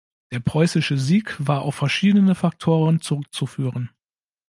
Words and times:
Der 0.31 0.39
preußische 0.39 0.97
Sieg 0.97 1.35
war 1.37 1.61
auf 1.61 1.75
verschiedene 1.75 2.33
Faktoren 2.33 3.01
zurückzuführen. 3.01 3.91